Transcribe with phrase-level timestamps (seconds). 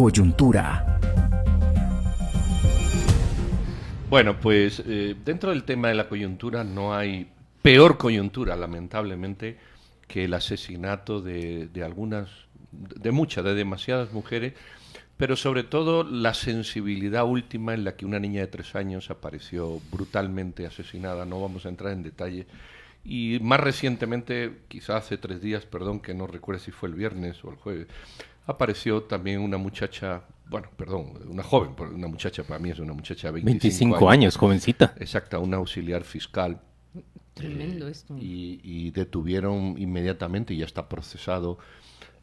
[0.00, 0.98] coyuntura.
[4.08, 7.30] Bueno, pues eh, dentro del tema de la coyuntura no hay
[7.60, 9.58] peor coyuntura, lamentablemente,
[10.08, 12.30] que el asesinato de, algunas,
[12.72, 14.54] de muchas, de demasiadas mujeres,
[15.18, 19.82] pero sobre todo la sensibilidad última en la que una niña de tres años apareció
[19.92, 21.26] brutalmente asesinada.
[21.26, 22.46] No vamos a entrar en detalle.
[23.04, 27.44] Y más recientemente, quizá hace tres días, perdón, que no recuerdo si fue el viernes
[27.44, 27.86] o el jueves,
[28.46, 33.28] apareció también una muchacha, bueno, perdón, una joven, una muchacha para mí es una muchacha
[33.28, 34.94] de 25, 25 años, jovencita.
[34.98, 36.60] Exacta, una auxiliar fiscal.
[37.34, 38.16] Tremendo eh, esto.
[38.18, 41.58] Y, y, detuvieron inmediatamente, y ya está procesado,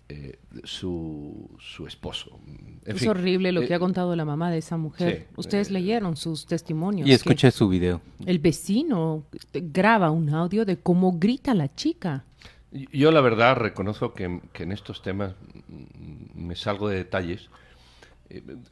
[0.09, 2.39] eh, su, su, esposo.
[2.86, 5.27] En es fin, horrible lo eh, que ha contado la mamá de esa mujer.
[5.27, 7.09] Sí, Ustedes eh, leyeron sus testimonios.
[7.09, 7.99] Y escuché su video.
[8.25, 12.23] El vecino graba un audio de cómo grita la chica.
[12.71, 15.33] Yo la verdad reconozco que, que en estos temas
[16.35, 17.49] me salgo de detalles.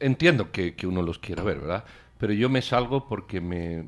[0.00, 1.84] Entiendo que, que, uno los quiera ver, ¿verdad?
[2.18, 3.86] Pero yo me salgo porque me,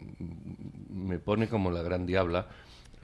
[0.88, 2.48] me pone como la gran diabla,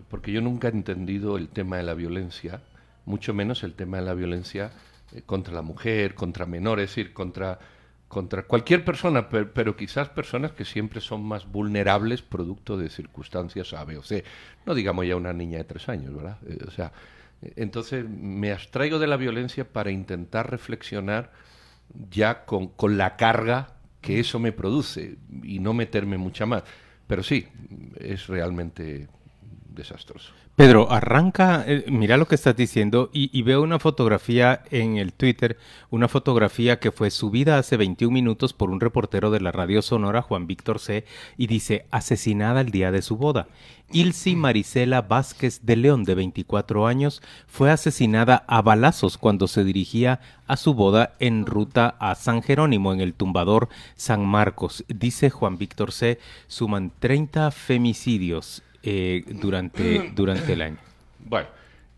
[0.09, 2.63] porque yo nunca he entendido el tema de la violencia
[3.07, 4.73] mucho menos el tema de la violencia
[5.13, 7.59] eh, contra la mujer, contra menores, es decir, contra,
[8.15, 13.73] contra cualquier persona, pero, pero, quizás personas que siempre son más vulnerables producto de circunstancias
[13.73, 14.23] A, B o C.
[14.65, 16.39] No digamos ya una niña de tres años, ¿verdad?
[16.47, 16.93] Eh, o sea,
[17.57, 21.33] entonces me abstraigo de la violencia para intentar reflexionar
[22.09, 26.63] ya con, con la carga que eso me produce y no meterme mucha más.
[27.09, 27.49] Pero sí,
[27.99, 29.09] es realmente
[29.75, 30.33] desastroso.
[30.57, 35.13] Pedro, arranca, eh, mira lo que estás diciendo y, y, veo una fotografía en el
[35.13, 35.59] Twitter,
[35.91, 40.23] una fotografía que fue subida hace 21 minutos por un reportero de la radio sonora,
[40.23, 41.05] Juan Víctor C.,
[41.37, 43.49] y dice, asesinada el día de su boda.
[43.93, 50.19] Ilsi Marisela Vázquez de León, de 24 años, fue asesinada a balazos cuando se dirigía
[50.49, 54.85] a su boda en ruta a San Jerónimo, en el tumbador San Marcos.
[54.89, 56.19] Dice Juan Víctor C.,
[56.49, 60.77] suman 30 femicidios eh, durante, durante el año?
[61.19, 61.49] Bueno,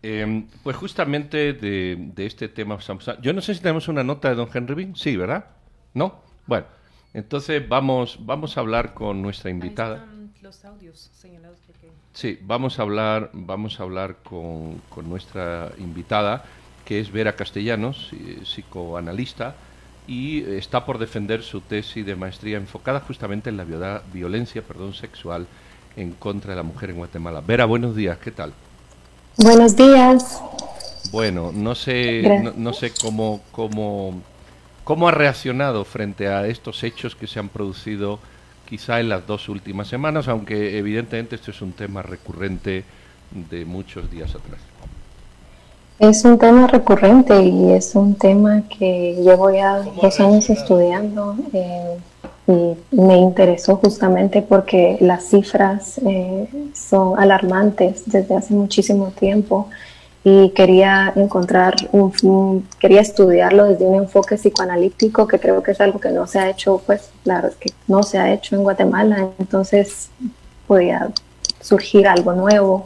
[0.01, 2.77] eh, pues justamente de, de, este tema
[3.21, 4.95] Yo no sé si tenemos una nota de don Henry Bean.
[4.95, 5.47] Sí, ¿verdad?
[5.93, 6.21] ¿No?
[6.45, 6.65] Bueno,
[7.13, 10.05] entonces vamos, vamos a hablar con nuestra invitada.
[10.41, 11.73] los audios señalados que...
[12.13, 16.45] Sí, vamos a hablar, vamos a hablar con, con nuestra invitada,
[16.85, 18.11] que es Vera Castellanos,
[18.43, 19.55] psicoanalista,
[20.07, 23.65] y está por defender su tesis de maestría enfocada justamente en la
[24.13, 25.47] violencia perdón, sexual
[25.97, 27.41] en contra de la mujer en Guatemala.
[27.45, 28.53] Vera, buenos días, ¿qué tal?
[29.37, 30.41] Buenos días.
[31.11, 34.13] Bueno, no sé, no, no, sé cómo, cómo,
[34.83, 38.19] cómo ha reaccionado frente a estos hechos que se han producido
[38.67, 42.83] quizá en las dos últimas semanas, aunque evidentemente esto es un tema recurrente
[43.31, 44.59] de muchos días atrás.
[45.99, 51.35] Es un tema recurrente y es un tema que llevo ya dos años estudiando.
[51.53, 51.97] Eh,
[52.47, 59.69] y me interesó justamente porque las cifras eh, son alarmantes desde hace muchísimo tiempo
[60.23, 65.99] y quería encontrar un, quería estudiarlo desde un enfoque psicoanalítico que creo que es algo
[65.99, 69.29] que no se ha hecho pues claro que no se ha hecho en Guatemala.
[69.39, 70.09] Entonces
[70.67, 71.09] podía
[71.61, 72.85] surgir algo nuevo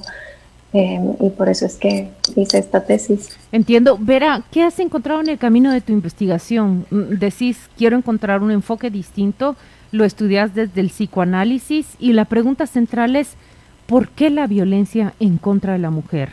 [0.73, 3.37] eh, y por eso es que hice esta tesis.
[3.51, 3.97] Entiendo.
[3.99, 6.85] Vera, ¿qué has encontrado en el camino de tu investigación?
[6.89, 9.55] Mm, decís, quiero encontrar un enfoque distinto,
[9.91, 13.33] lo estudias desde el psicoanálisis y la pregunta central es,
[13.85, 16.29] ¿por qué la violencia en contra de la mujer?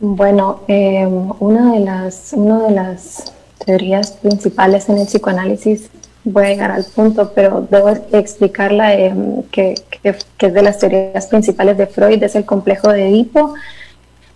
[0.00, 3.32] Bueno, eh, una, de las, una de las
[3.64, 5.88] teorías principales en el psicoanálisis
[6.24, 9.14] voy a llegar al punto, pero debo explicarla eh,
[9.50, 10.16] que, que,
[10.46, 13.54] es de las teorías principales de Freud, es el complejo de Edipo,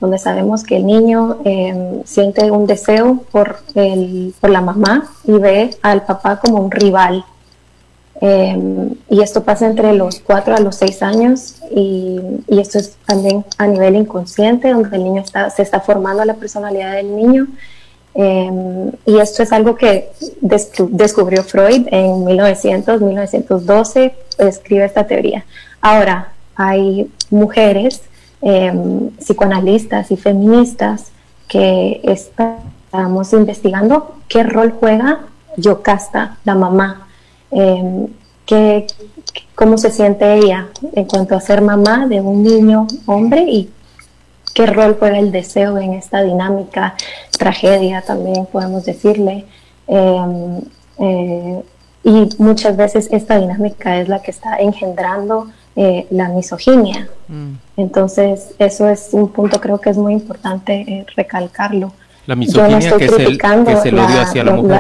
[0.00, 5.32] donde sabemos que el niño eh, siente un deseo por, el, por la mamá y
[5.32, 7.24] ve al papá como un rival.
[8.22, 8.58] Eh,
[9.10, 12.18] y esto pasa entre los 4 a los 6 años y,
[12.48, 16.34] y, esto es también a nivel inconsciente, donde el niño está, se está formando la
[16.34, 17.46] personalidad del niño
[18.18, 20.10] eh, y esto es algo que
[20.40, 25.44] descubrió Freud en 1900, 1912, escribe esta teoría.
[25.80, 28.02] Ahora, hay mujeres
[28.40, 28.72] eh,
[29.18, 31.12] psicoanalistas y feministas
[31.46, 35.20] que estamos investigando qué rol juega
[35.56, 37.08] Yocasta, la mamá,
[37.50, 38.06] eh,
[38.46, 38.86] qué,
[39.54, 43.70] cómo se siente ella en cuanto a ser mamá de un niño hombre y
[44.54, 46.94] qué rol juega el deseo en esta dinámica,
[47.38, 49.44] tragedia también podemos decirle.
[49.86, 50.60] Em,
[50.98, 51.62] eh,
[52.04, 57.08] y muchas veces esta dinámica es la que está engendrando eh, la misoginia.
[57.28, 57.54] Mm.
[57.76, 61.92] Entonces, eso es un punto creo que es muy importante eh, recalcarlo.
[62.26, 63.70] La misoginia, Yo no estoy criticando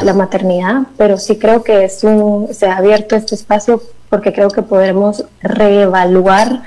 [0.02, 4.48] la, maternidad, pero sí creo que es un, se ha abierto este espacio porque creo
[4.48, 6.62] que podremos reevaluar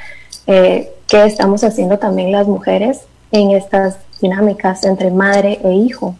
[0.45, 6.15] eh, qué estamos haciendo también las mujeres en estas dinámicas entre madre e hijo.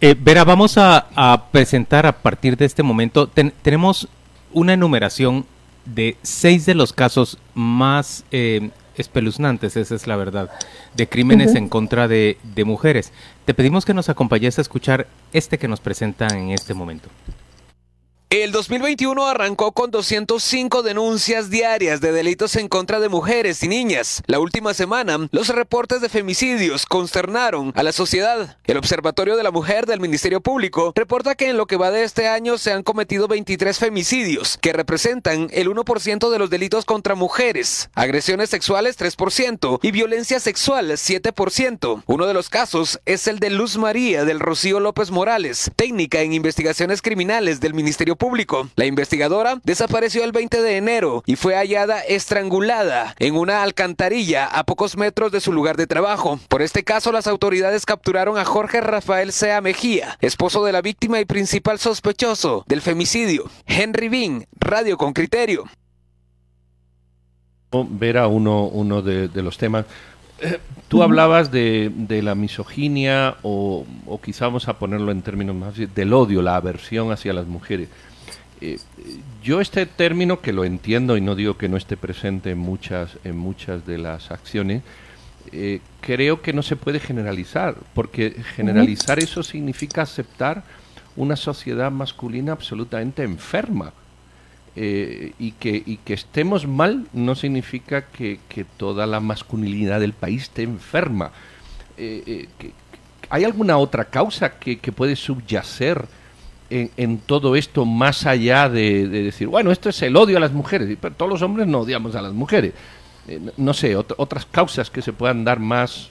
[0.00, 3.28] Eh, Vera, vamos a, presentar a partir de este momento,
[3.62, 4.08] tenemos
[4.52, 5.46] una enumeración
[5.84, 10.50] de seis de los casos más eh, espeluznantes, esa es la verdad,
[10.94, 13.12] de crímenes en contra de, de mujeres.
[13.44, 17.08] Te pedimos que nos acompañes a escuchar este que nos presentan en este momento.
[18.30, 24.24] El 2021 arrancó con 205 denuncias diarias de delitos en contra de mujeres y niñas.
[24.26, 28.58] La última semana, los reportes de femicidios consternaron a la sociedad.
[28.64, 32.02] El Observatorio de la Mujer del Ministerio Público reporta que en lo que va de
[32.02, 37.14] este año se han cometido 23 femicidios, que representan el 1% de los delitos contra
[37.14, 42.02] mujeres, agresiones sexuales 3% y violencia sexual 7%.
[42.06, 46.32] Uno de los casos es el de Luz María del Rocío López Morales, técnica en
[46.32, 48.68] investigaciones criminales del Ministerio Público.
[48.76, 54.64] La investigadora desapareció el 20 de enero y fue hallada estrangulada en una alcantarilla a
[54.64, 56.38] pocos metros de su lugar de trabajo.
[56.48, 61.20] Por este caso, las autoridades capturaron a Jorge Rafael Sea Mejía, esposo de la víctima
[61.20, 63.50] y principal sospechoso del femicidio.
[63.66, 65.64] Henry Bean, Radio con Criterio.
[67.72, 69.86] Ver a uno de, los temas.
[70.40, 70.58] Eh,
[70.88, 71.92] tú hablabas de,
[72.22, 77.12] la misoginia o, o quizá vamos a ponerlo en términos más del odio, la aversión
[77.12, 77.88] hacia las mujeres.
[78.60, 78.78] Eh,
[79.42, 83.18] yo este término, que lo entiendo y no digo que no esté presente en muchas,
[83.24, 84.82] en muchas de las acciones,
[85.52, 90.64] eh, creo que no se puede generalizar, porque generalizar eso significa aceptar
[91.16, 93.92] una sociedad masculina absolutamente enferma.
[94.76, 98.40] Eh, y, que, y que estemos mal no significa que,
[98.76, 101.30] toda la masculinidad del país esté enferma.
[103.30, 106.06] ¿Hay alguna otra causa que, que puede subyacer
[106.70, 110.96] en, todo esto más allá de, decir, bueno, esto es el odio a las mujeres,
[111.00, 112.72] pero todos los hombres no odiamos a las mujeres.
[113.28, 116.10] Eh, no sé, otras causas que se puedan dar más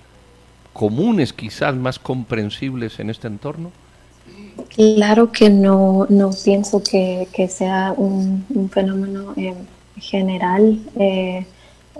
[0.71, 3.71] comunes, quizás más comprensibles en este entorno.
[4.75, 9.53] Claro que no, no pienso que, sea un, fenómeno eh,
[9.97, 10.79] general.
[10.95, 11.45] Eh,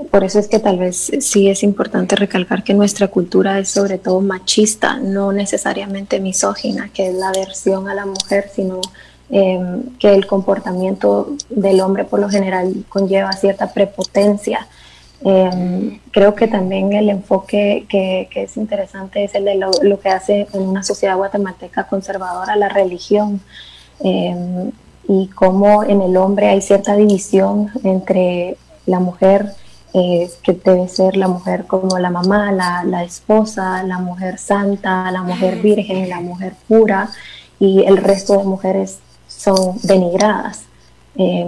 [0.10, 4.00] por eso es que tal vez sí es importante recalcar que nuestra cultura es sobre
[4.00, 8.82] todo machista, no necesariamente misógina, que es la aversión a la mujer, sino
[9.30, 14.68] em, que el comportamiento del hombre por lo general conlleva cierta prepotencia.
[15.25, 20.48] Em, creo que también el enfoque que, es interesante es el de lo, que hace
[20.54, 23.40] en una sociedad guatemalteca conservadora la religión
[24.02, 24.72] em,
[25.08, 29.54] y cómo en el hombre hay cierta división entre la mujer
[29.94, 35.62] que debe ser la mujer como la mamá, la, esposa, la mujer santa, la mujer
[35.62, 37.10] virgen, la mujer pura,
[37.60, 40.64] y el resto de mujeres son denigradas.
[41.16, 41.48] Eh,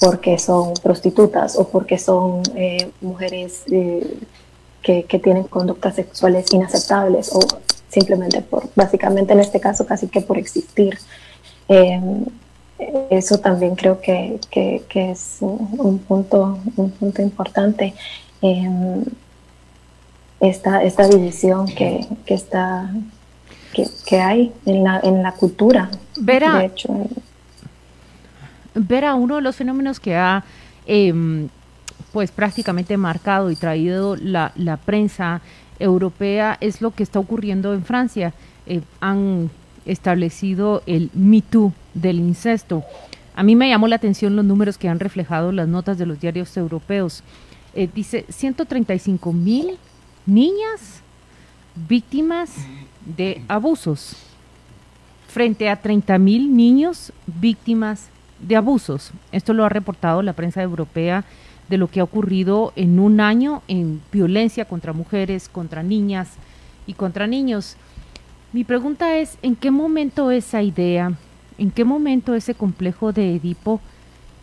[0.00, 4.18] porque son prostitutas o porque son eh, mujeres eh,
[4.82, 7.40] que, tienen conductas sexuales inaceptables o
[7.88, 10.98] simplemente por, básicamente en este caso casi que por existir
[13.10, 14.40] eso también creo que,
[14.94, 17.94] es un punto, un punto importante.
[20.40, 22.90] esta, esta división que, está
[23.72, 25.90] que, hay en la, en la cultura.
[26.16, 26.88] Vera, de hecho.
[28.74, 30.44] Vera, uno de los fenómenos que ha
[30.86, 31.48] em,
[32.12, 35.40] pues prácticamente marcado y traído la, prensa
[35.78, 38.32] europea es lo que está ocurriendo en Francia.
[38.66, 39.50] Eh, han
[39.86, 42.84] establecido el Me Too del incesto.
[43.36, 46.20] A mí me llamó la atención los números que han reflejado las notas de los
[46.20, 47.22] diarios europeos.
[47.74, 49.76] Eh, dice 135 mil
[50.26, 51.00] niñas
[51.88, 52.50] víctimas
[53.04, 54.16] de abusos
[55.26, 58.08] frente a 30 mil niños víctimas
[58.40, 59.12] de abusos.
[59.32, 61.24] Esto lo ha reportado la prensa europea
[61.68, 66.32] de lo que ha ocurrido en un año en violencia contra mujeres, contra niñas
[66.86, 67.76] y contra niños.
[68.52, 71.12] Mi pregunta es, ¿en qué momento esa idea,
[71.58, 73.80] en qué momento ese complejo de Edipo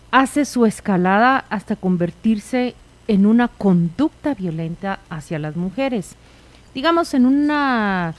[0.10, 2.76] hace su escalada hasta convertirse
[3.08, 6.16] en una conducta violenta hacia las mujeres?
[6.74, 8.14] Digamos, en una...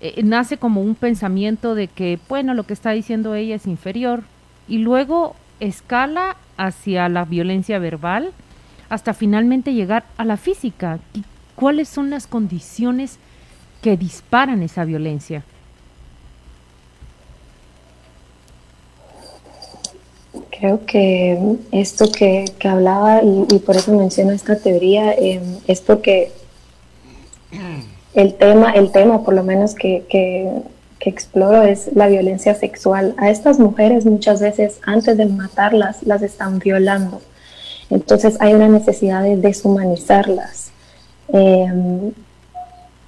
[0.00, 4.22] Eh, nace como un pensamiento de que, bueno, lo que está diciendo ella es inferior
[4.68, 8.32] y luego escala hacia la violencia verbal
[8.88, 10.98] hasta finalmente llegar a la física.
[11.54, 13.18] ¿Cuáles son las condiciones
[13.82, 15.44] que disparan esa violencia.
[20.50, 21.38] Creo que
[21.70, 26.32] esto que, hablaba, y, por eso menciono esta teoría, em, es porque
[28.14, 30.50] el tema, el tema por lo menos que, que,
[30.98, 33.14] que, exploro es la violencia sexual.
[33.18, 37.20] A estas mujeres muchas veces antes de matarlas las están violando.
[37.90, 40.70] Entonces hay una necesidad de deshumanizarlas.
[41.32, 42.12] Em,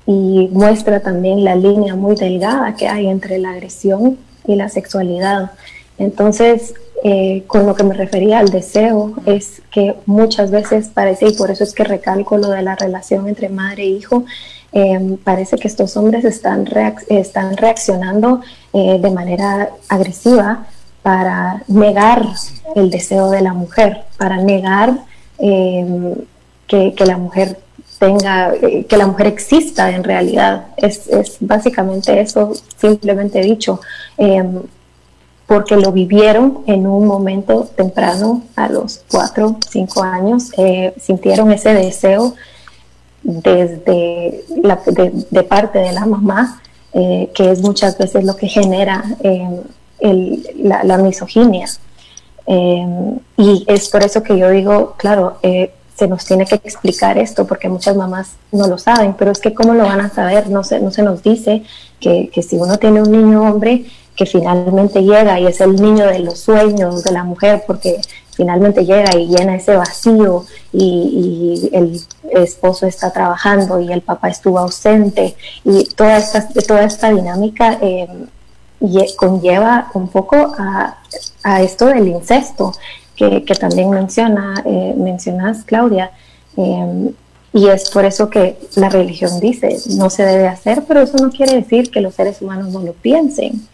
[0.06, 5.52] y muestra también la línea muy delgada que hay entre la agresión y la sexualidad.
[5.98, 11.32] Entonces, eh, con lo que me refería al deseo, es que muchas veces parece, y
[11.32, 14.24] por eso es que recalco lo de la relación entre madre e hijo,
[14.72, 16.66] em, parece que estos hombres están,
[17.08, 18.40] están reaccionando
[18.72, 20.66] eh, de manera agresiva
[21.02, 22.26] para negar
[22.74, 24.98] el deseo de la mujer, para negar
[25.38, 26.14] em,
[26.66, 27.58] que, que, la mujer
[27.98, 30.66] tenga, eh, que la mujer exista en realidad.
[30.76, 33.80] Es, es básicamente eso, simplemente dicho.
[34.18, 34.60] Em,
[35.50, 41.74] porque lo vivieron en un momento temprano, a los cuatro, cinco años, eh, sintieron ese
[41.74, 42.34] deseo
[43.22, 46.60] desde la, de, parte de la mamá,
[46.92, 51.66] eh, que es muchas veces lo que genera eh, la, misoginia.
[52.46, 55.38] y es por eso que yo digo, claro,
[56.00, 59.52] se nos tiene que explicar esto, porque muchas mamás no lo saben, pero es que
[59.52, 61.62] cómo lo van a saber, no se, no se nos dice
[62.00, 63.84] que, que si uno tiene un niño hombre,
[64.16, 68.00] que finalmente llega y es el niño de los sueños de la mujer porque
[68.34, 74.58] finalmente llega y llena ese vacío y, el esposo está trabajando y el papá estuvo
[74.58, 75.34] ausente
[75.64, 78.06] y toda esta, toda esta dinámica eh,
[79.16, 80.96] conlleva un poco a,
[81.62, 82.72] esto del incesto
[83.16, 86.10] que, también menciona, eh, mencionas Claudia.
[86.56, 87.12] Eh,
[87.52, 91.30] y es por eso que la religión dice, no se debe hacer, pero eso no
[91.30, 93.66] quiere decir que los seres humanos no lo piensen.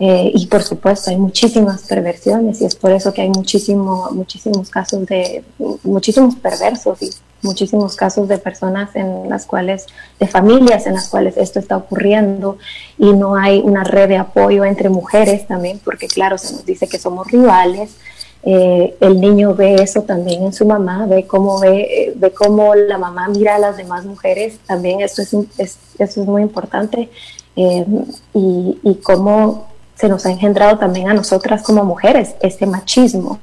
[0.00, 4.70] Eh, y por supuesto hay muchísimas perversiones y es por eso que hay muchísimo, muchísimos
[4.70, 5.42] casos de,
[5.82, 7.10] muchísimos perversos y
[7.42, 9.86] muchísimos casos de personas en las cuales,
[10.20, 12.58] de familias en las cuales esto está ocurriendo
[12.96, 16.88] y no hay una red de apoyo entre mujeres también, porque claro, se nos dice
[16.88, 17.96] que somos rivales.
[18.44, 22.76] Eh, el niño ve eso también en su mamá, ve cómo, ve, eh, ve cómo
[22.76, 27.10] la mamá mira a las demás mujeres, también eso es, es eso es muy importante.
[27.56, 29.67] y, y cómo
[29.98, 33.40] se nos ha engendrado también a nosotras como mujeres este machismo.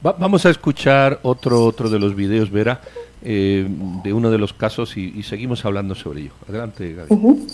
[0.00, 2.80] vamos a escuchar otro, otro de los videos, Vera,
[3.22, 3.66] eh,
[4.04, 6.32] de uno de los casos y, seguimos hablando sobre ello.
[6.48, 7.46] Adelante, Gaby.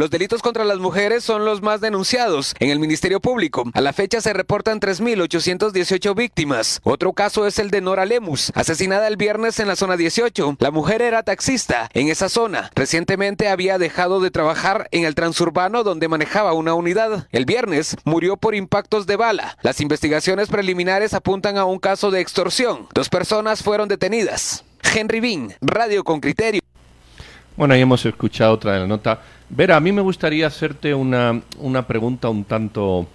[0.00, 3.64] Los delitos contra las mujeres son los más denunciados en el Ministerio Público.
[3.74, 6.80] A la fecha se reportan 3.818 víctimas.
[6.84, 10.56] Otro caso es el de Nora Lemus, asesinada el viernes en la zona 18.
[10.58, 12.70] La mujer era taxista en esa zona.
[12.74, 17.28] Recientemente había dejado de trabajar en el transurbano donde manejaba una unidad.
[17.30, 19.58] El viernes murió por impactos de bala.
[19.60, 22.88] Las investigaciones preliminares apuntan a un caso de extorsión.
[22.94, 24.64] Dos personas fueron detenidas.
[24.82, 26.62] Henry Bean, Radio con Criterio.
[27.56, 29.20] Bueno, ahí hemos escuchado otra de la nota.
[29.48, 33.06] Vera, a mí me gustaría hacerte una, una pregunta un tanto,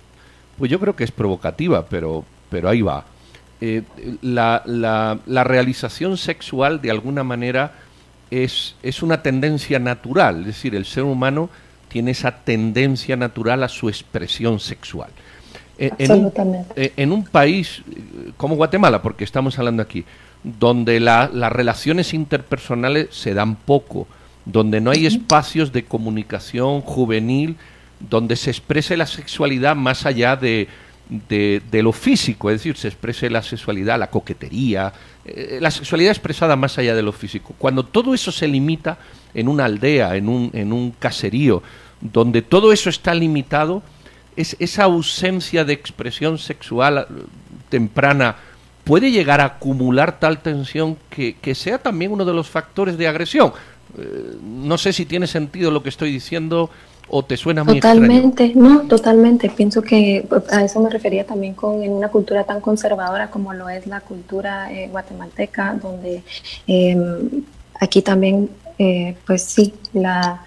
[0.58, 3.06] pues yo creo que es provocativa, pero, pero ahí va.
[3.62, 3.84] Eh,
[4.22, 7.72] la, la, la, realización sexual de alguna manera
[8.30, 11.50] es, es una tendencia natural, es decir, el ser humano
[11.88, 15.10] tiene esa tendencia natural a su expresión sexual.
[15.78, 16.32] Eh, en, un,
[16.76, 17.82] eh, en, un, país
[18.38, 20.06] como Guatemala, porque estamos hablando aquí,
[20.44, 24.08] donde las relaciones interpersonales se dan poco,
[24.46, 27.58] donde no hay espacios de comunicación juvenil,
[28.00, 30.68] donde se exprese la sexualidad más allá de,
[31.10, 34.92] de, lo físico, es decir, se exprese la sexualidad, la coquetería,
[35.24, 37.54] eh, la sexualidad expresada más allá de lo físico.
[37.58, 38.98] Cuando todo eso se limita
[39.34, 41.62] en una aldea, en un, en un caserío,
[42.02, 43.84] donde todo eso está limitado,
[44.36, 47.24] es, esa ausencia de expresión sexual eh,
[47.70, 48.36] temprana
[48.84, 53.08] puede llegar a acumular tal tensión que, que sea también uno de los factores de
[53.08, 53.54] agresión.
[53.98, 56.70] Eh, no sé si tiene sentido lo que estoy diciendo
[57.08, 59.50] o te suena muy Totalmente, no, totalmente.
[59.50, 63.70] Pienso que a eso me refería también con en una cultura tan conservadora como lo
[63.70, 66.24] es la cultura eh, guatemalteca, donde
[66.66, 67.44] em,
[67.80, 68.50] aquí también,
[68.80, 70.44] eh, pues sí, la,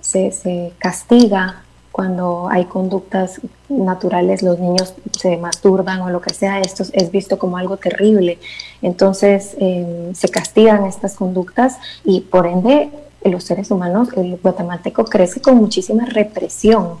[0.00, 1.65] se, se castiga
[1.96, 7.38] cuando hay conductas naturales, los niños se masturban o lo que sea, esto es visto
[7.38, 8.38] como algo terrible.
[8.82, 12.90] Entonces em, se castigan estas conductas y por ende
[13.24, 16.98] los seres humanos, el guatemalteco crece con muchísima represión.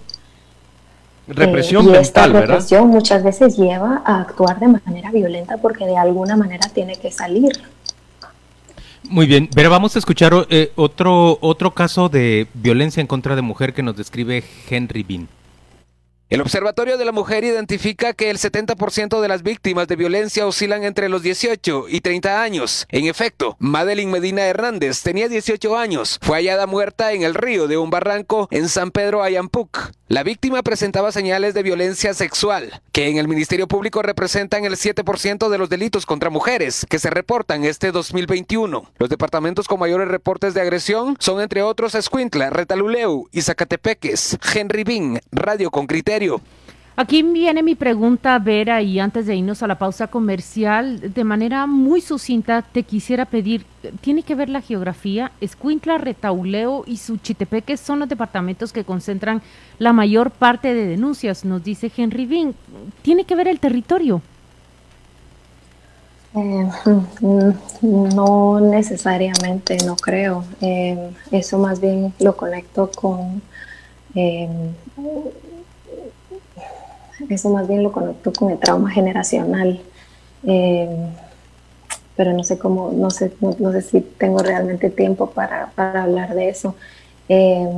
[1.28, 5.98] Represión eh, y esta represión muchas veces lleva a actuar de manera violenta porque de
[5.98, 7.52] alguna manera tiene que salir.
[9.08, 13.42] Muy bien, pero vamos a escuchar eh, otro, otro caso de violencia en contra de
[13.42, 15.28] mujer que nos describe Henry Bean.
[16.28, 20.82] El Observatorio de la Mujer identifica que el 70% de las víctimas de violencia oscilan
[20.82, 22.84] entre los 18 y 30 años.
[22.90, 26.18] En efecto, Madeline Medina Hernández tenía 18 años.
[26.20, 29.92] Fue hallada muerta en el río de un barranco en San Pedro Ayampuc.
[30.08, 35.48] La víctima presentaba señales de violencia sexual, que en el Ministerio Público representan el 7%
[35.48, 38.88] de los delitos contra mujeres que se reportan este 2021.
[38.98, 44.38] Los departamentos con mayores reportes de agresión son entre otros Escuintla, Retaluleu y Zacatepeques.
[44.54, 46.40] Henry Bin, Radio con Criterio
[46.98, 51.66] Aquí viene mi pregunta, Vera, y antes de irnos a la pausa comercial, de manera
[51.66, 53.66] muy sucinta, te quisiera pedir,
[54.00, 55.30] ¿tiene que ver la geografía?
[55.42, 59.42] Escuintla, Retauleo y Suchitepeque son los departamentos que concentran
[59.78, 62.54] la mayor parte de denuncias, nos dice Henry Bean.
[63.02, 64.22] ¿Tiene que ver el territorio?
[66.34, 66.66] Eh,
[67.82, 70.44] no necesariamente, no creo.
[70.62, 73.42] Eh, eso más bien lo conecto con
[74.14, 74.48] eh,
[77.34, 79.80] eso más bien lo conecto con el trauma generacional.
[80.46, 80.88] Eh,
[82.16, 86.48] pero no sé cómo, no sé, no, sé si tengo realmente tiempo para, hablar de
[86.48, 86.74] eso.
[87.28, 87.68] Eh,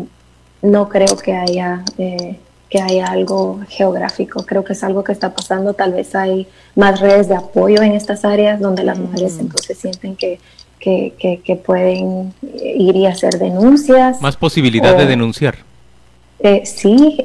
[0.63, 2.39] no creo que haya, eh,
[2.71, 7.01] que haya algo geográfico, creo que es algo que está pasando, tal vez hay más
[7.01, 10.39] redes de apoyo en estas áreas donde las mujeres entonces sienten que,
[10.79, 14.23] que, pueden ir y hacer denuncias.
[14.23, 15.57] Más posibilidad de denunciar.
[16.65, 17.25] sí,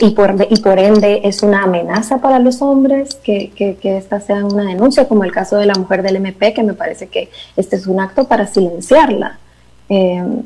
[0.00, 4.44] y, por, y por ende es una amenaza para los hombres que, que, esta sea
[4.44, 7.76] una denuncia, como el caso de la mujer del MP, que me parece que este
[7.76, 9.38] es un acto para silenciarla.
[9.88, 10.42] Em,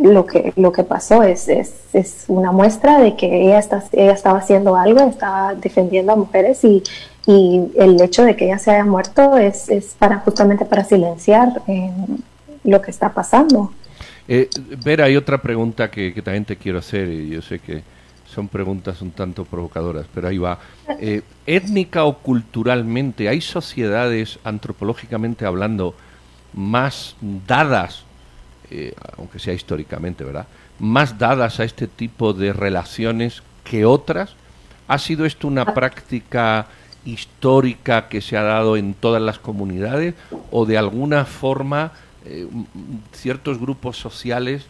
[0.00, 4.12] lo, que, lo que pasó es, es, es, una muestra de que ella, está, ella
[4.12, 6.82] estaba haciendo algo, estaba defendiendo a mujeres y,
[7.26, 11.60] y el hecho de que ella se haya muerto es, es para justamente para silenciar
[11.66, 12.18] em,
[12.64, 13.72] lo que está pasando.
[14.32, 14.48] Eh,
[14.84, 17.82] Vera, hay otra pregunta que, también te quiero hacer, y yo sé que
[18.32, 20.60] son preguntas un tanto provocadoras, pero ahí va.
[21.00, 25.96] Eh, étnica o culturalmente, ¿hay sociedades antropológicamente hablando
[26.52, 28.04] más dadas,
[28.70, 30.46] eh, aunque sea históricamente, ¿verdad?
[30.78, 34.36] Más dadas a este tipo de relaciones que otras?
[34.86, 35.74] ¿Ha sido esto una ah.
[35.74, 36.68] práctica
[37.04, 40.14] histórica que se ha dado en todas las comunidades
[40.52, 41.90] o de alguna forma
[42.26, 42.46] eh,
[43.12, 44.66] ciertos grupos sociales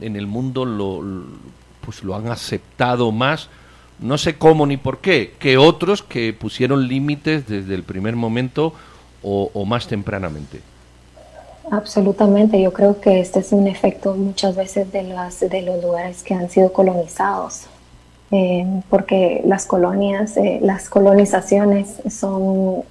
[0.00, 1.02] en el mundo lo,
[1.84, 3.48] pues lo han aceptado más,
[3.98, 8.74] no sé cómo ni por qué, que otros que pusieron límites desde el primer momento
[9.22, 10.60] o, más tempranamente.
[11.70, 16.22] Absolutamente, yo creo que este es un efecto muchas veces de, las, de los lugares
[16.22, 17.62] que han sido colonizados,
[18.30, 22.84] eh, porque las colonias, eh, las colonizaciones son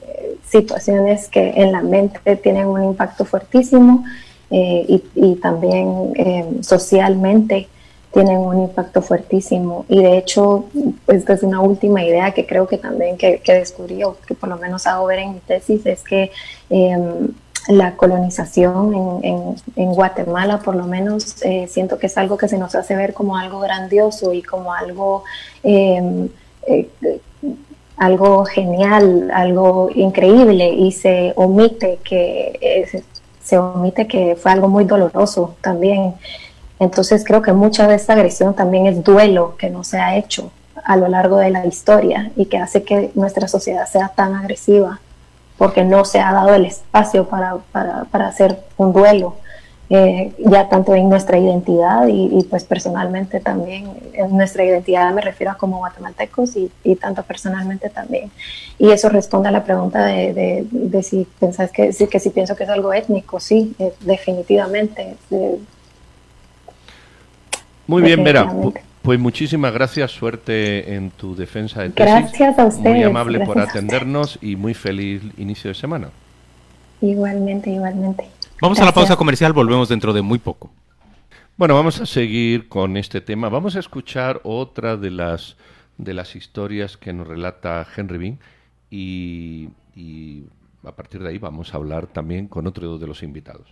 [0.49, 4.05] situaciones que en la mente tienen un impacto fuertísimo
[4.51, 7.67] eh, y, también eh, socialmente
[8.13, 9.85] tienen un impacto fuertísimo.
[9.89, 10.65] Y de hecho,
[11.07, 14.47] esta es una última idea que creo que también que, que descubrí o que por
[14.49, 16.31] lo menos hago ver en mi tesis, es que
[16.69, 17.27] em,
[17.67, 22.57] la colonización en, en, Guatemala, por lo menos, eh, siento que es algo que se
[22.57, 25.23] nos hace ver como algo grandioso y como algo
[25.63, 26.29] em,
[27.97, 33.03] algo genial, algo increíble y se omite que
[33.43, 36.15] se omite que fue algo muy doloroso también.
[36.79, 40.51] Entonces creo que mucha de esta agresión también es duelo que no se ha hecho
[40.83, 44.99] a lo largo de la historia y que hace que nuestra sociedad sea tan agresiva
[45.57, 49.35] porque no se ha dado el espacio para, para, para hacer un duelo.
[49.87, 55.51] Eh, ya tanto en nuestra identidad y, pues personalmente también, en nuestra identidad me refiero
[55.51, 58.31] a como guatemaltecos y, y tanto personalmente también.
[58.79, 62.55] Y eso responde a la pregunta de, de, si pensás que, sí, que si pienso
[62.55, 65.15] que es algo étnico, sí, eh, definitivamente.
[67.85, 68.51] Muy bien, Vera.
[69.03, 72.11] Pues muchísimas gracias, suerte en tu defensa de tesis.
[72.11, 72.95] Gracias a ustedes.
[72.95, 76.09] Muy amable por atendernos y muy feliz inicio de semana.
[77.01, 78.25] Igualmente, igualmente.
[78.65, 80.71] Vamos a la pausa comercial, volvemos dentro de muy poco.
[81.55, 83.47] Bueno, vamos a seguir con este tema.
[83.47, 85.55] Vamos a escuchar otra de las
[85.99, 88.39] de las historias que nos relata Henry Bean
[88.89, 89.69] y,
[90.83, 93.71] a partir de ahí vamos a hablar también con otro de los invitados.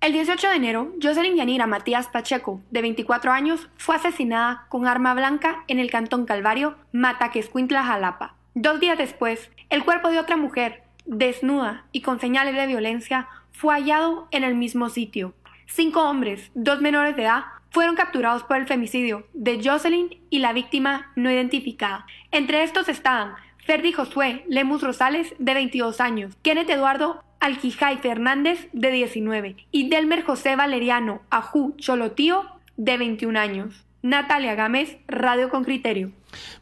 [0.00, 5.12] El 18 de enero, Jocelyn Yanira Matías Pacheco, de 24 años, fue asesinada con arma
[5.12, 8.34] blanca en el cantón Calvario, Mataquescuintla, Jalapa.
[8.54, 13.74] Dos días después, el cuerpo de otra mujer, desnuda y con señales de violencia, fue
[13.74, 15.34] hallado en el mismo sitio.
[15.66, 20.52] Cinco hombres, dos menores de edad, fueron capturados por el femicidio de Jocelyn y la
[20.52, 22.06] víctima no identificada.
[22.30, 28.90] Entre estos estaban Ferdi Josué Lemus Rosales, de 22 años, Kenneth Eduardo Alquijay Fernández, de
[28.90, 32.44] 19, y Delmer José Valeriano Ajú Cholotío,
[32.76, 33.84] de 21 años.
[34.02, 36.12] Natalia Gámez, Radio con Criterio.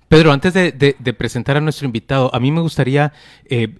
[0.08, 3.12] Pedro, antes de, presentar a nuestro invitado, a mí me gustaría
[3.44, 3.76] eh,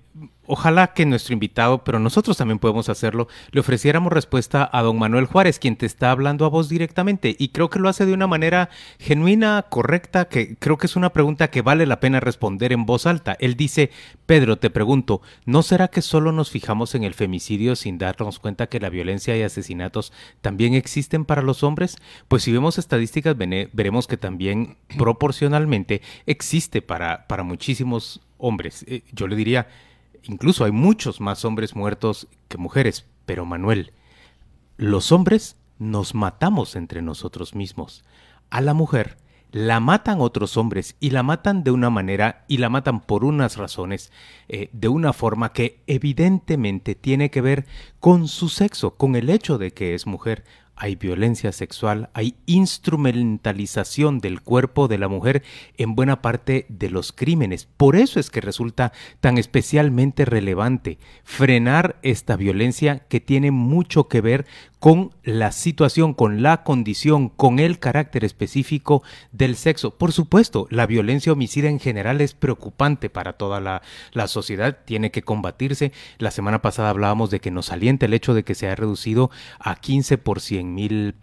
[0.47, 5.27] Ojalá que nuestro invitado, pero nosotros también podemos hacerlo, le ofreciéramos respuesta a don Manuel
[5.27, 7.35] Juárez, quien te está hablando a vos directamente.
[7.39, 11.13] Y creo que lo hace de una manera genuina, correcta, que creo que es una
[11.13, 13.37] pregunta que vale la pena responder en voz alta.
[13.41, 13.91] Él dice,
[14.27, 18.67] Pedro, te pregunto, ¿no será que solo nos fijamos en el femicidio sin darnos cuenta
[18.67, 21.97] que la violencia y asesinatos también existen para los hombres?
[22.29, 28.85] Pues si vemos estadísticas, veremos que también proporcionalmente existe para, para muchísimos hombres.
[28.89, 29.69] Eh, yo le diría,
[30.25, 33.07] Incluso hay muchos más hombres muertos que mujeres.
[33.27, 33.93] Pero Manuel,
[34.77, 38.05] los hombres nos matamos entre nosotros mismos.
[38.51, 39.17] A la mujer
[39.55, 43.57] la matan otros hombres y la matan de una manera y la matan por unas
[43.57, 44.11] razones,
[44.49, 47.65] eh, de una forma que evidentemente tiene que ver
[48.01, 50.43] con su sexo, con el hecho de que es mujer
[50.77, 55.43] hay violencia sexual, hay instrumentalización del cuerpo de la mujer
[55.77, 57.67] en buena parte de los crímenes.
[57.77, 64.21] Por eso es que resulta tan especialmente relevante frenar esta violencia que tiene mucho que
[64.21, 64.47] ver
[64.85, 69.97] con la situación, con la condición, con el carácter específico del sexo.
[69.97, 73.81] Por supuesto, la violencia homicida en general es preocupante para toda la,
[74.29, 75.93] sociedad, tiene que combatirse.
[76.19, 79.31] La semana pasada hablábamos de que nos alienta el hecho de que se ha reducido
[79.59, 81.15] a 15 por 100 mil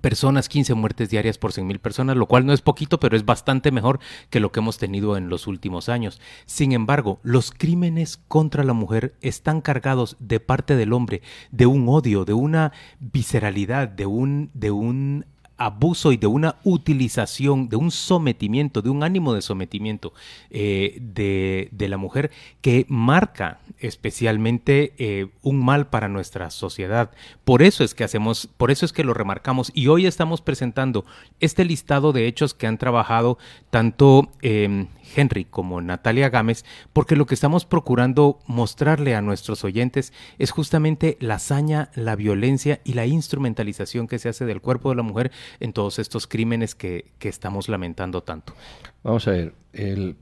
[0.00, 3.24] personas, 15 muertes diarias por 100 mil personas, lo cual no es poquito, pero es
[3.24, 4.00] bastante mejor
[4.30, 6.20] que lo que hemos tenido en los últimos años.
[6.46, 11.88] Sin embargo, los crímenes contra la mujer están cargados de parte del hombre de un
[11.88, 15.26] odio, de una visceralidad, de un, de un
[15.56, 20.12] abuso y de una utilización, de un sometimiento, de un ánimo de sometimiento
[20.50, 27.10] eh, de, la mujer que marca especialmente eh, un mal para nuestra sociedad.
[27.44, 31.04] Por eso es que hacemos, por eso es que lo remarcamos y hoy estamos presentando
[31.40, 33.38] este listado de hechos que han trabajado
[33.70, 40.12] tanto eh, Henry como Natalia Gámez, porque lo que estamos procurando mostrarle a nuestros oyentes
[40.38, 44.96] es justamente la hazaña, la violencia y la instrumentalización que se hace del cuerpo de
[44.96, 48.54] la mujer en todos estos crímenes que, estamos lamentando tanto.
[49.02, 49.54] Vamos a ver,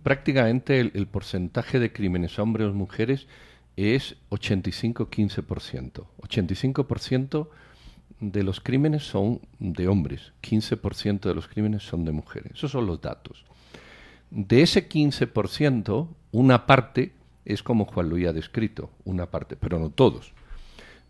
[0.02, 3.26] prácticamente el, porcentaje de crímenes hombres o mujeres
[3.76, 6.04] es 85-15%.
[6.18, 7.48] 85%
[8.20, 12.52] de los crímenes son de hombres, 15% de los crímenes son de mujeres.
[12.54, 13.44] Esos son los datos.
[14.30, 17.12] De ese 15%, una parte
[17.44, 20.32] es como Juan Luis ha descrito, una parte, pero no todos.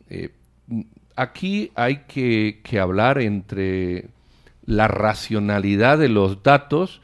[0.09, 0.31] Eh,
[1.17, 4.09] aquí hay que, hablar entre
[4.65, 7.01] la racionalidad de los datos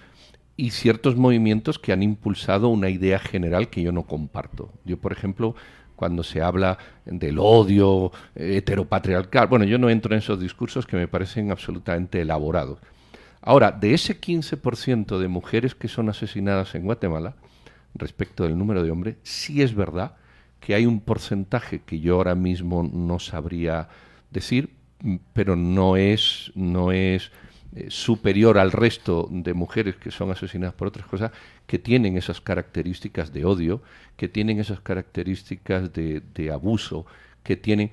[0.56, 4.72] y ciertos movimientos que han impulsado una idea general que yo no comparto.
[4.84, 5.54] Yo, por ejemplo,
[5.96, 11.08] cuando se habla del odio heteropatriarcal, bueno, yo no entro en esos discursos que me
[11.08, 12.78] parecen absolutamente elaborados.
[13.42, 17.36] Ahora, de ese 15% de mujeres que son asesinadas en Guatemala,
[17.94, 20.16] respecto del número de hombres, sí es verdad
[20.60, 23.88] que hay un porcentaje que yo ahora mismo no sabría
[24.30, 24.70] decir,
[25.32, 27.30] pero no es, no es
[27.74, 31.32] eh, superior al resto de mujeres que son asesinadas por otras cosas,
[31.66, 33.82] que tienen esas características de odio,
[34.16, 37.06] que tienen esas características de, de abuso,
[37.42, 37.90] que tienen...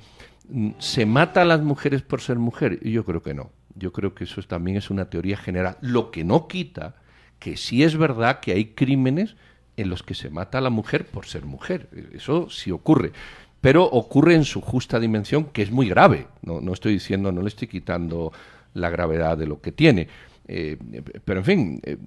[0.50, 2.80] Mm, ¿Se mata a las mujeres por ser mujer?
[2.88, 3.52] Yo creo que no.
[3.76, 5.78] Yo creo que eso también es una teoría general.
[5.82, 6.96] Lo que no quita
[7.40, 9.36] que sí es verdad que hay crímenes
[9.78, 11.90] en los que se mata a la mujer por ser mujer.
[12.14, 13.12] Eso sí ocurre.
[13.62, 16.28] Pero ocurre en su justa dimensión, que es muy grave.
[16.42, 18.32] No, no estoy diciendo, no le estoy quitando
[18.74, 20.08] la gravedad de lo que tiene.
[20.46, 20.78] Eh,
[21.24, 21.98] pero en fin, eh,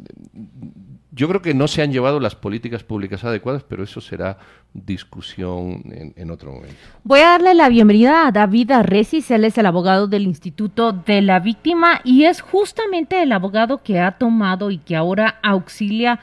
[1.11, 4.37] yo creo que no se han llevado las políticas públicas adecuadas, pero eso será
[4.74, 5.83] discusión
[6.14, 6.76] en, otro momento.
[7.02, 11.22] Voy a darle la bienvenida a David Arresis, él es el abogado del Instituto de
[11.22, 16.20] la Víctima y es justamente el abogado que ha tomado y que ahora auxilia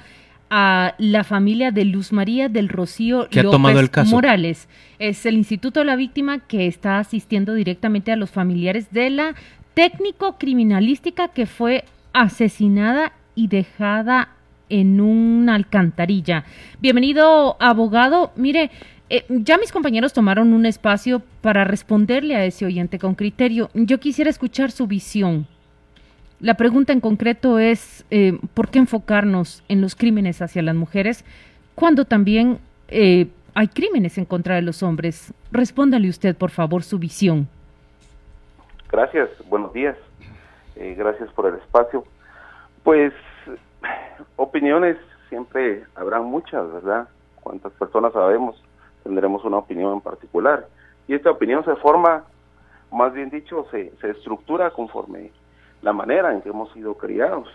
[0.55, 4.69] a la familia de Luz María del Rocío López Morales.
[4.99, 9.33] Es el Instituto de la Víctima que está asistiendo directamente a los familiares de la
[9.73, 14.29] técnico criminalística que fue asesinada y dejada
[14.69, 16.45] en una alcantarilla.
[16.79, 18.31] Bienvenido, abogado.
[18.35, 18.69] Mire,
[19.09, 23.71] eh, ya mis compañeros tomaron un espacio para responderle a ese oyente con criterio.
[23.73, 25.47] Yo quisiera escuchar su visión.
[26.43, 31.23] La pregunta en concreto es, eh, ¿por qué enfocarnos en los crímenes hacia las mujeres
[31.73, 35.33] cuando también eh, hay crímenes en contra de los hombres?
[35.53, 37.47] Respóndale usted, por favor, su visión.
[38.91, 39.95] Gracias, buenos días.
[40.75, 42.03] Eh, gracias por el espacio.
[42.83, 43.13] Pues
[44.35, 44.97] opiniones
[45.29, 47.07] siempre habrán muchas, ¿verdad?
[47.41, 48.61] Cuántas personas sabemos,
[49.05, 50.67] tendremos una opinión en particular.
[51.07, 52.25] Y esta opinión se forma,
[52.91, 55.31] más bien dicho, se, se estructura conforme
[55.83, 57.47] la manera en que hemos sido criados.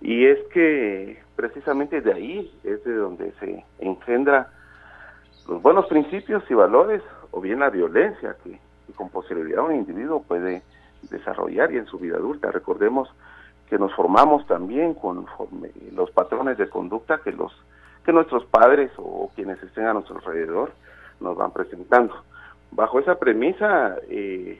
[0.00, 4.48] Y es que precisamente de ahí es de donde se engendra
[5.48, 8.58] los buenos principios y valores o bien la violencia que,
[8.94, 10.62] con posibilidad un individuo puede
[11.10, 12.50] desarrollar y en su vida adulta.
[12.50, 13.08] Recordemos
[13.68, 15.26] que nos formamos también con
[15.92, 17.52] los patrones de conducta que los
[18.04, 20.72] que nuestros padres o quienes estén a nuestro alrededor
[21.20, 22.14] nos van presentando.
[22.70, 24.58] Bajo esa premisa, eh,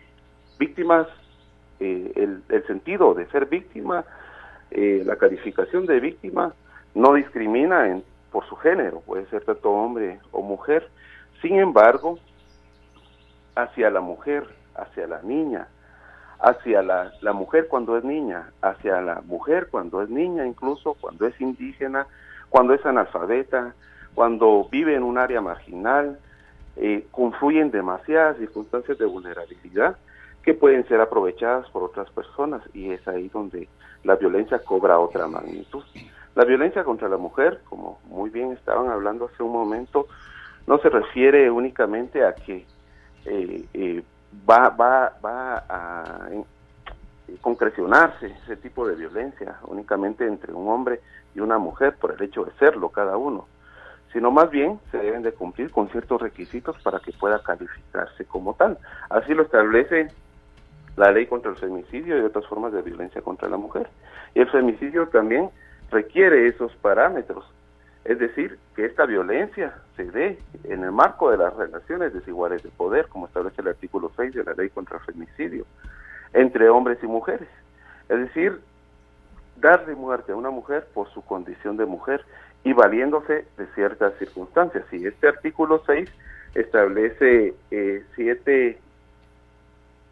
[0.59, 1.07] víctimas,
[1.81, 4.05] eh, el, el, sentido de ser víctima,
[4.71, 6.53] eh, la calificación de víctima
[6.95, 10.89] no discrimina en, por su género, puede ser tanto hombre o mujer.
[11.41, 12.19] Sin embargo,
[13.55, 15.69] hacia la mujer, hacia la niña,
[16.39, 21.41] hacia la, mujer cuando es niña, hacia la mujer cuando es niña, incluso cuando es
[21.41, 22.07] indígena,
[22.49, 23.75] cuando es analfabeta,
[24.15, 26.19] cuando vive en un área marginal,
[26.77, 29.97] eh, confluyen demasiadas circunstancias de vulnerabilidad
[30.43, 33.69] que pueden ser aprovechadas por otras personas y es ahí donde
[34.05, 35.85] la violencia cobra otra magnitud.
[36.35, 40.07] La violencia contra la mujer, como muy bien estaban hablando hace un momento,
[40.67, 42.65] no se refiere únicamente a que
[43.27, 44.03] eh, eh,
[44.49, 46.29] va, va, va a
[47.41, 51.01] concrecionarse ese tipo de violencia únicamente entre un hombre
[51.35, 53.47] y una mujer por el hecho de serlo cada uno,
[54.13, 58.55] sino más bien se deben de cumplir con ciertos requisitos para que pueda calificarse como
[58.55, 58.79] tal.
[59.09, 60.09] Así lo establece
[61.01, 63.89] la ley contra el femicidio y otras formas de violencia contra la mujer.
[64.35, 65.49] Y el femicidio también
[65.91, 67.45] requiere esos parámetros,
[68.05, 72.69] es decir, que esta violencia se dé en el marco de las relaciones desiguales de
[72.69, 75.65] poder, como establece el artículo 6 de la ley contra el femicidio,
[76.35, 77.49] entre hombres y mujeres.
[78.11, 78.61] Es decir,
[79.57, 82.25] darle muerte a una mujer por su condición de mujer
[82.63, 84.85] y valiéndose de ciertas circunstancias.
[84.93, 86.11] Y este artículo 6
[86.55, 88.79] establece eh, siete,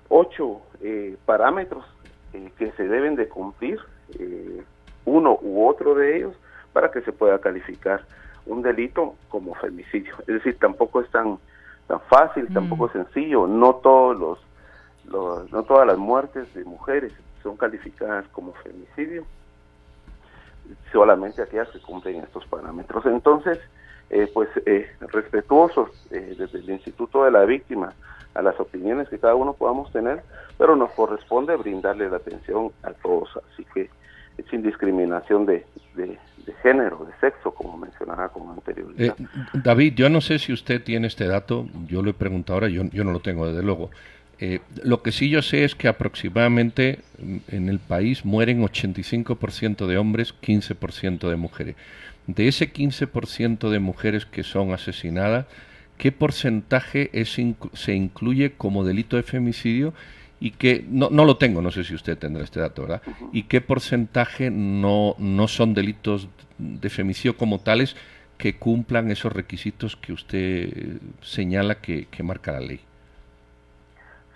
[0.09, 1.85] ocho eh, parámetros
[2.33, 3.79] eh, que se deben de cumplir,
[4.19, 4.63] eh,
[5.05, 6.35] uno u otro de ellos,
[6.73, 8.05] para que se pueda calificar
[8.47, 10.15] un delito como femicidio.
[10.21, 11.39] Es decir, tampoco es tan,
[11.87, 14.39] tan fácil, tampoco es sencillo, no todos los,
[15.11, 19.25] los, no todas las muertes de mujeres son calificadas como femicidio,
[20.93, 23.07] solamente aquellas que cumplen estos parámetros.
[23.07, 23.59] Entonces,
[24.11, 27.93] eh, pues eh, respetuosos eh, desde el Instituto de la Víctima
[28.39, 30.23] a las opiniones que cada uno podamos tener,
[30.57, 33.91] pero nos corresponde brindarle la atención a todos, así que
[34.49, 36.17] sin discriminación de, de,
[36.63, 39.17] género, de sexo, como mencionaba con anterioridad.
[39.53, 42.85] David, yo no sé si usted tiene este dato, yo lo he preguntado ahora, yo,
[42.93, 43.91] yo no lo tengo desde luego.
[44.39, 47.01] Eh, lo que sí yo sé es que aproximadamente
[47.49, 51.77] en el país mueren 85% de hombres, 15% de mujeres.
[52.29, 55.47] De ese 15% de mujeres que son asesinadas,
[55.99, 57.37] ¿qué porcentaje es,
[57.75, 59.93] se incluye como delito de femicidio?
[60.41, 63.03] Y que, no, no lo tengo, no sé si usted tendrá este dato, ¿verdad?
[63.33, 67.97] ¿Y qué porcentaje no, no son delitos de femicidio como tales
[68.39, 72.81] que cumplan esos requisitos que usted señala que marca la ley?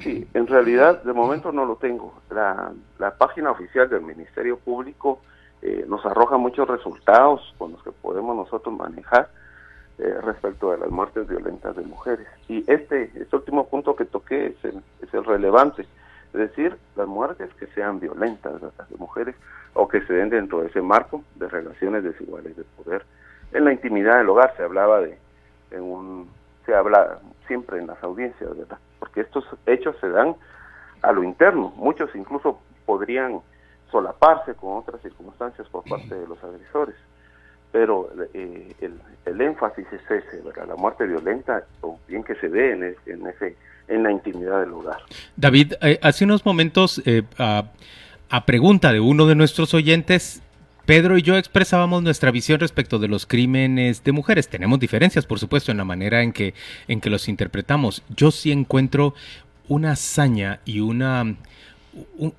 [0.02, 2.12] Sí, en realidad de momento no lo tengo.
[2.30, 5.20] La, la página oficial del Ministerio Público
[5.60, 9.30] eh, nos arroja muchos resultados con los que podemos nosotros manejar
[9.98, 12.26] eh, respecto a las muertes violentas de mujeres.
[12.48, 15.82] Y este, este último punto que toqué es el, es el relevante,
[16.32, 19.36] es decir, las muertes que sean violentas de mujeres
[19.74, 23.04] o que se den dentro de ese marco de relaciones desiguales de poder.
[23.52, 25.18] En la intimidad del hogar se hablaba de,
[25.70, 26.30] en un,
[26.64, 28.78] se habla siempre en las audiencias, ¿verdad?
[28.98, 30.34] Porque estos hechos se dan
[31.02, 33.40] a lo interno, muchos incluso podrían
[33.90, 36.94] solaparse con otras circunstancias por parte de los agresores,
[37.72, 40.68] pero eh, el, énfasis es ese, ¿verdad?
[40.68, 43.56] La muerte violenta, o bien que se dé en, en ese
[43.88, 44.98] en la intimidad del hogar.
[45.36, 50.42] David, eh, hace unos momentos, eh, a pregunta de uno de nuestros oyentes,
[50.86, 54.48] Pedro y yo expresábamos nuestra visión respecto de los crímenes de mujeres.
[54.48, 56.54] Tenemos diferencias, por supuesto, en la manera en que,
[56.88, 58.02] en que los interpretamos.
[58.14, 59.14] Yo sí encuentro
[59.68, 61.36] una hazaña y una,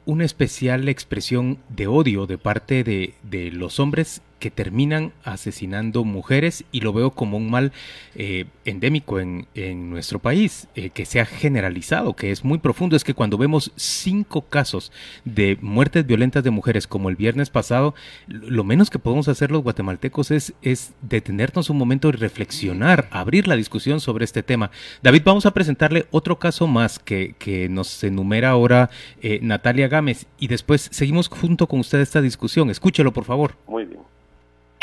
[0.06, 6.66] una especial expresión de odio de parte de, de los hombres que terminan asesinando mujeres
[6.74, 7.72] y lo veo como un mal
[8.14, 12.98] eh, endémico en, en, nuestro país, eh, que se ha generalizado, que es muy profundo.
[12.98, 14.92] Es que cuando vemos cinco casos
[15.24, 17.96] de muertes violentas de mujeres como el viernes pasado,
[18.28, 23.48] lo menos que podemos hacer los guatemaltecos es, es detenernos un momento y reflexionar, abrir
[23.48, 24.72] la discusión sobre este tema.
[25.02, 28.90] David, vamos a presentarle otro caso más que, que nos enumera ahora
[29.22, 32.70] eh, Natalia Gámez y después seguimos junto con usted esta discusión.
[32.70, 33.56] Escúchelo, por favor.
[33.68, 34.02] Muy bien.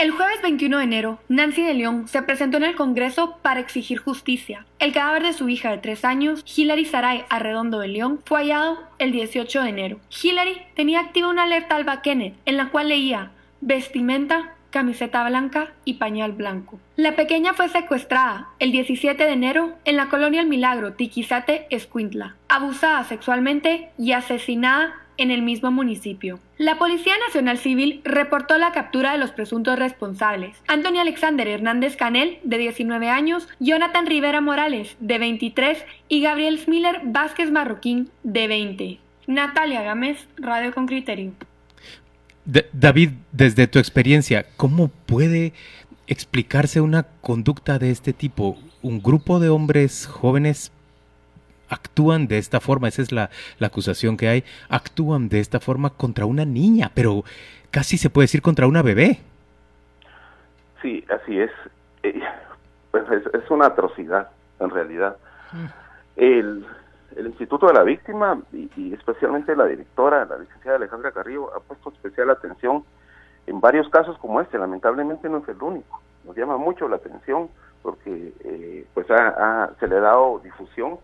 [0.01, 3.99] El jueves 21 de enero, Nancy de León se presentó en el Congreso para exigir
[3.99, 4.65] justicia.
[4.79, 8.79] El cadáver de su hija de tres años, Hilary Saray Arredondo de León, fue hallado
[8.99, 10.01] el 18 de enero.
[10.23, 15.95] Hilary tenía activa una alerta Alba Kenneth en la cual leía vestimenta, camiseta blanca y
[15.95, 16.81] pañal blanco.
[16.97, 22.37] La pequeña fue secuestrada el 17 de enero en la colonia El Milagro, Tiquizate, Escuintla,
[22.49, 26.41] abusada sexualmente y asesinada en el mismo municipio.
[26.57, 30.57] La Policía Nacional Civil reportó la captura de los presuntos responsables.
[30.67, 37.03] Antonio Alexander Hernández Canel, de 19 años, Jonathan Rivera Morales, de 23, y Gabriel Smiller
[37.05, 38.99] Vázquez Marroquín, de 20.
[39.27, 41.33] Natalia Gámez, Radio con Criterio.
[42.73, 45.53] David, desde tu experiencia, ¿cómo puede
[46.07, 48.59] explicarse una conducta de este tipo?
[48.83, 50.73] Un grupo de hombres jóvenes
[51.71, 53.31] actúan de esta forma, esa es la,
[53.61, 57.23] acusación que hay, actúan de esta forma contra una niña, pero
[57.71, 59.21] casi se puede decir contra una bebé.
[60.83, 61.51] Sí, así es.
[62.03, 62.21] Eh,
[62.91, 65.17] pues es, una atrocidad, en realidad.
[65.53, 65.67] Mm.
[66.17, 66.67] El,
[67.27, 72.31] Instituto de la Víctima y, especialmente la directora, la licenciada Alejandra Carrillo, ha puesto especial
[72.31, 72.85] atención
[73.47, 74.59] en varios casos como este.
[74.59, 76.01] Lamentablemente no es el único.
[76.25, 77.49] Nos llama mucho la atención
[77.83, 80.99] porque eh, pues se le ha dado difusión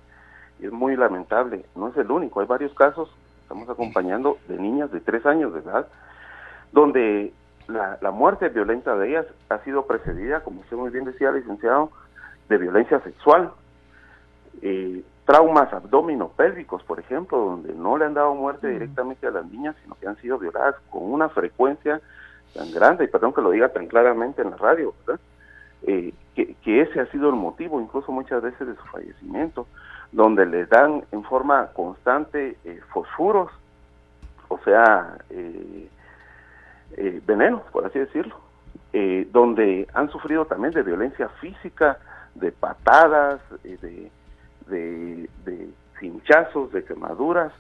[0.60, 1.64] y es muy lamentable.
[1.74, 3.10] No es el único, hay varios casos,
[3.42, 5.86] estamos acompañando de niñas de tres años de edad,
[6.72, 7.32] donde
[7.68, 11.90] la, la muerte violenta de ellas ha sido precedida, como usted muy bien decía, licenciado,
[12.48, 13.52] de violencia sexual.
[14.62, 19.74] Eh, traumas abdominopélvicos, por ejemplo, donde no le han dado muerte directamente a las niñas,
[19.82, 22.00] sino que han sido violadas con una frecuencia
[22.54, 25.20] tan grande, y perdón que lo diga tan claramente en la radio, ¿verdad?
[25.82, 29.66] Eh, que, que, ese ha sido el motivo, incluso muchas veces, de su fallecimiento
[30.16, 33.52] donde les dan en forma constante eh, fosfuros,
[34.48, 35.90] o sea, eh,
[36.96, 38.34] eh, venenos, por así decirlo,
[39.30, 41.98] donde han sufrido también de violencia física,
[42.34, 44.10] de patadas, de,
[44.68, 45.68] de, de
[46.00, 47.52] cinchazos, de quemaduras,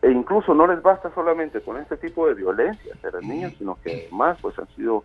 [0.00, 3.76] e incluso no les basta solamente con este tipo de violencia a las niñas, sino
[3.82, 5.02] que además pues han sido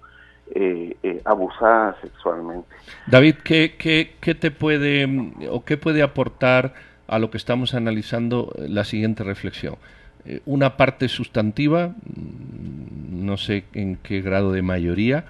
[0.52, 2.68] eh, eh, abusada sexualmente.
[3.08, 3.76] David, ¿qué,
[4.20, 5.08] ¿qué, te puede
[5.50, 6.74] o qué puede aportar
[7.08, 9.78] a lo que estamos analizando la siguiente reflexión?
[10.26, 15.26] Eh, una parte sustantiva, mm, no sé en qué grado de mayoría,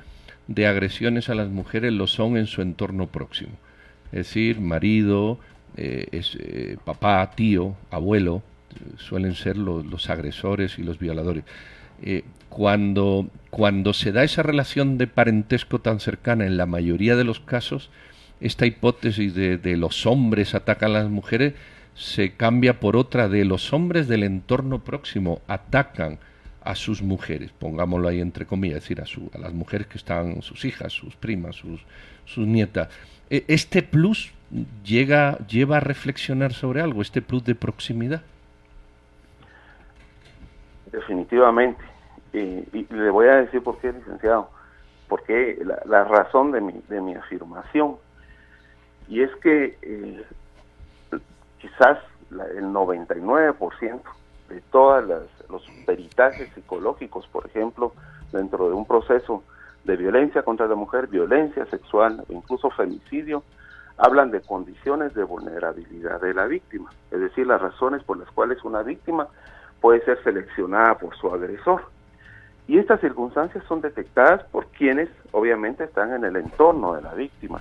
[0.47, 3.53] de agresiones a las mujeres lo son en su entorno próximo.
[4.11, 5.39] Es decir, marido,
[6.85, 8.43] papá, tío, abuelo,
[8.97, 11.45] suelen ser los agresores y los violadores.
[12.01, 17.23] Eh, cuando, cuando se da esa relación de parentesco tan cercana, en la mayoría de
[17.23, 17.89] los casos,
[18.39, 21.53] esta hipótesis de, los hombres atacan a las mujeres
[21.95, 26.19] se cambia por otra de los hombres del entorno próximo atacan
[26.63, 30.41] a sus mujeres, pongámoslo ahí entre comillas, es decir, a, a las mujeres que están,
[30.41, 31.81] sus hijas, sus primas, sus,
[32.25, 32.89] sus nietas.
[33.29, 34.31] E, ¿Este plus
[34.85, 38.21] llega, lleva a reflexionar sobre algo, este plus de proximidad?
[40.93, 41.83] Definitivamente.
[42.31, 44.49] Y le voy a decir por qué, licenciado,
[45.07, 47.97] porque la, razón de mi, de mi afirmación.
[49.07, 50.23] Y es que eh,
[51.59, 51.99] quizás
[52.31, 54.01] el 99%
[54.49, 55.03] de todos
[55.49, 57.93] los peritajes psicológicos, por ejemplo,
[58.31, 59.43] dentro de un proceso
[59.83, 63.43] de violencia contra la mujer, violencia sexual o incluso femicidio,
[63.97, 68.63] hablan de condiciones de vulnerabilidad de la víctima, es decir, las razones por las cuales
[68.63, 69.27] una víctima
[69.83, 71.83] puede ser seleccionada por su agresor.
[72.69, 77.59] Y estas circunstancias son detectadas por quienes obviamente están en el entorno de la víctima.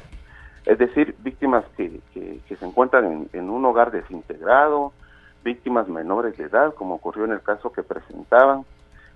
[0.64, 4.92] Es decir, víctimas que, que, se encuentran en, un hogar desintegrado,
[5.42, 8.64] víctimas menores de edad, como ocurrió en el caso que presentaban.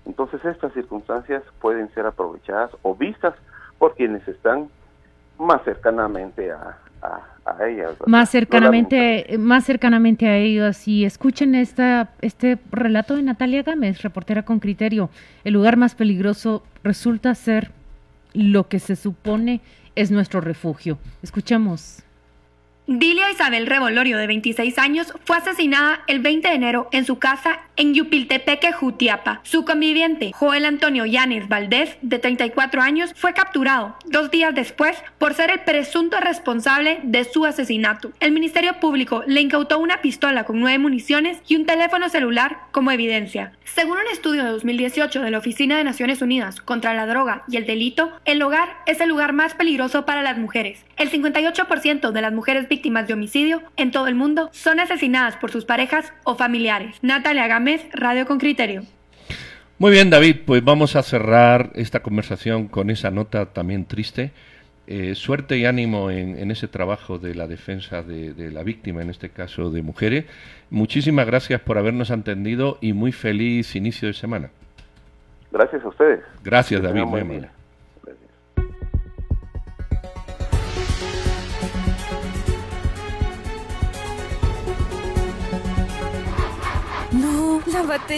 [0.05, 3.35] Entonces estas circunstancias pueden ser aprovechadas o vistas
[3.79, 4.67] por quienes están
[5.39, 6.77] más cercanamente a,
[8.05, 10.87] más cercanamente, más cercanamente a ellos.
[10.87, 15.09] Y escuchen esta, este relato de Natalia Gámez, reportera con criterio.
[15.43, 17.71] El lugar más peligroso resulta ser
[18.33, 19.61] lo que se supone
[19.95, 20.97] es nuestro refugio.
[21.23, 22.03] Escuchamos.
[22.89, 27.59] Dilia Isabel Revolorio, de 26 años, fue asesinada el 20 de enero en su casa
[27.75, 29.41] en Yupiltepeque, Jutiapa.
[29.43, 35.33] Su conviviente, Joel Antonio Yanis Valdés, de 34 años, fue capturado dos días después por
[35.33, 38.13] ser el presunto responsable de su asesinato.
[38.21, 42.91] El Ministerio Público le incautó una pistola con nueve municiones y un teléfono celular como
[42.91, 43.51] evidencia.
[43.65, 47.57] Según un estudio de 2018 de la Oficina de Naciones Unidas contra la Droga y
[47.57, 50.85] el Delito, el hogar es el lugar más peligroso para las mujeres.
[50.95, 55.51] El 58% de las mujeres víctimas de homicidio en todo el mundo son asesinadas por
[55.51, 56.97] sus parejas o familiares.
[57.01, 58.83] Natalia Gámez, Radio con Criterio.
[59.79, 64.31] Muy bien, David, pues vamos a cerrar esta conversación con esa nota también triste.
[64.87, 69.09] Eh, suerte y ánimo en, ese trabajo de la defensa de, de, la víctima, en
[69.09, 70.25] este caso de mujeres.
[70.69, 74.49] Muchísimas gracias por habernos atendido y muy feliz inicio de semana.
[75.51, 76.21] Gracias a ustedes.
[76.43, 77.03] Gracias, David.
[77.03, 77.56] Muy amable.
[87.77, 88.17] No, la batería.